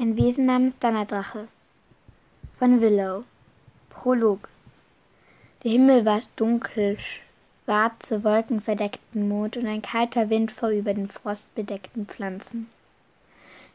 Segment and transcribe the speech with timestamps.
[0.00, 1.48] Wesen namens Donnerdrache
[2.58, 3.24] von Willow
[3.90, 4.48] Prolog
[5.62, 6.98] Der Himmel war dunkel,
[7.64, 12.68] schwarze Wolken verdeckten Mond und ein kalter Wind fuhr über den frostbedeckten Pflanzen.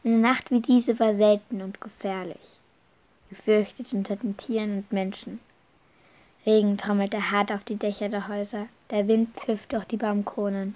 [0.02, 2.58] Eine Nacht wie diese war selten und gefährlich,
[3.30, 5.40] gefürchtet unter den Tieren und Menschen.
[6.44, 10.74] Regen trommelte hart auf die Dächer der Häuser, der Wind pfiff durch die Baumkronen.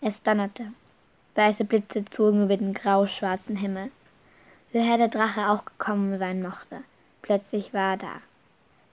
[0.00, 0.72] Es donnerte.
[1.34, 3.90] Weiße Blitze zogen über den grauschwarzen Himmel.
[4.72, 6.82] Woher der Drache auch gekommen sein mochte,
[7.22, 8.12] plötzlich war er da.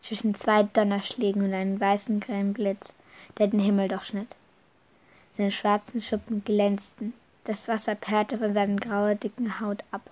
[0.01, 2.87] Zwischen zwei Donnerschlägen und einem weißen grellen Blitz,
[3.37, 4.35] der den Himmel durchschnitt.
[5.35, 7.13] Seine schwarzen Schuppen glänzten,
[7.43, 10.09] das Wasser perlte von seiner grauen, dicken Haut ab.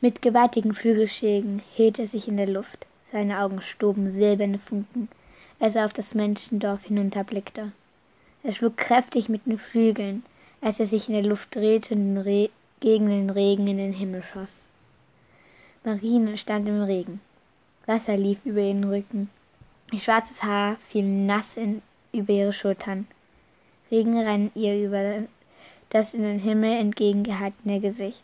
[0.00, 5.08] Mit gewaltigen Flügelschlägen hielt er sich in der Luft, seine Augen stoben silberne Funken,
[5.58, 7.72] als er auf das Menschendorf hinunterblickte.
[8.44, 10.22] Er schlug kräftig mit den Flügeln,
[10.60, 12.18] als er sich in der Luft drehte und
[12.80, 14.66] gegen den Regen in den Himmel schoss.
[15.84, 17.20] Marine stand im Regen.
[17.86, 19.30] Wasser lief über ihren Rücken.
[19.90, 23.06] Ihr schwarzes Haar fiel nass in, über ihre Schultern.
[23.90, 25.22] Regen rann ihr über
[25.90, 28.22] das in den Himmel entgegengehaltene Gesicht.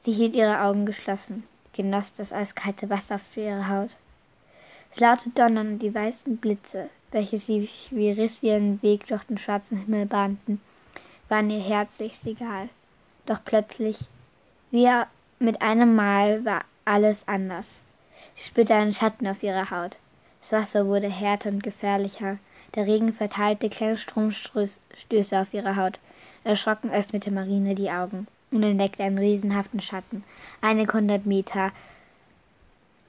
[0.00, 3.90] Sie hielt ihre Augen geschlossen, genoss das eiskalte Wasser für ihre Haut.
[4.90, 9.38] Das laute Donnern und die weißen Blitze, welche sich wie Riss ihren Weg durch den
[9.38, 10.60] schwarzen Himmel bahnten,
[11.28, 12.68] waren ihr herzlichst egal.
[13.26, 14.00] Doch plötzlich,
[14.70, 14.90] wie
[15.38, 17.80] mit einem Mal, war alles anders.
[18.34, 19.96] Sie spürte einen Schatten auf ihrer Haut.
[20.40, 22.38] Das Wasser wurde härter und gefährlicher.
[22.74, 25.98] Der Regen verteilte kleine Stromstöße auf ihre Haut.
[26.44, 30.24] Erschrocken öffnete Marine die Augen und entdeckte einen riesenhaften Schatten,
[30.60, 31.70] einige hundert Meter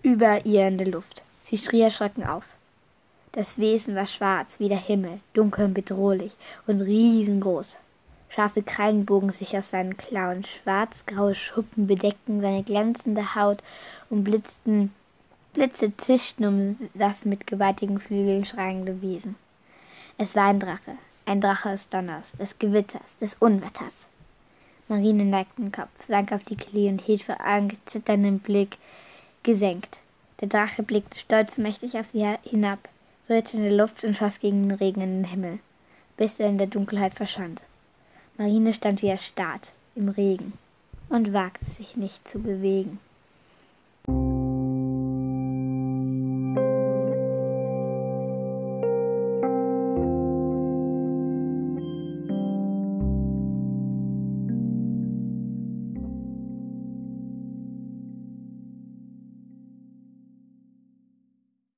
[0.03, 1.23] über ihr in der Luft.
[1.41, 2.45] Sie schrie erschrocken auf.
[3.31, 6.35] Das Wesen war schwarz wie der Himmel, dunkel und bedrohlich
[6.67, 7.77] und riesengroß.
[8.33, 13.61] Scharfe Krallen bogen sich aus seinen Klauen, schwarzgraue Schuppen bedeckten seine glänzende Haut
[14.09, 14.91] und blitzten,
[15.53, 19.35] Blitze zischten um das mit gewaltigen Flügeln schreiende Wesen.
[20.17, 24.07] Es war ein Drache, ein Drache des Donners, des Gewitters, des Unwetters.
[24.87, 28.77] Marine neigte den Kopf, sank auf die Knie und hielt vor einem zitternden Blick
[29.43, 29.99] gesenkt.
[30.41, 32.89] Der Drache blickte stolz mächtig auf sie hinab,
[33.29, 35.59] rührte in der Luft und schoss gegen den Regen in den Himmel,
[36.17, 37.61] bis er in der Dunkelheit verschwand.
[38.37, 40.53] Marine stand wie erstarrt im Regen
[41.09, 42.99] und wagte sich nicht zu bewegen.